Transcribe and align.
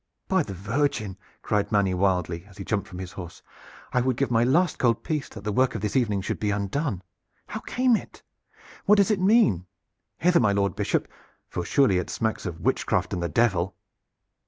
"By 0.27 0.41
the 0.41 0.55
Virgin!" 0.55 1.15
cried 1.43 1.71
Manny 1.71 1.93
wildly, 1.93 2.43
as 2.45 2.57
he 2.57 2.63
jumped 2.65 2.87
from 2.87 2.97
his 2.97 3.11
horse, 3.11 3.43
"I 3.93 4.01
would 4.01 4.17
give 4.17 4.31
my 4.31 4.43
last 4.43 4.79
gold 4.79 5.03
piece 5.03 5.29
that 5.29 5.43
the 5.43 5.51
work 5.51 5.75
of 5.75 5.81
this 5.81 5.95
evening 5.95 6.21
should 6.21 6.39
be 6.39 6.49
undone! 6.49 7.03
How 7.45 7.59
came 7.59 7.95
it? 7.95 8.23
What 8.87 8.97
does 8.97 9.11
it 9.11 9.21
mean? 9.21 9.67
Hither, 10.17 10.39
my 10.39 10.53
Lord 10.53 10.75
Bishop, 10.75 11.07
for 11.47 11.63
surely 11.63 11.99
it 11.99 12.09
smacks 12.09 12.47
of 12.47 12.61
witchcraft 12.61 13.13
and 13.13 13.21
the 13.21 13.29
Devil." 13.29 13.75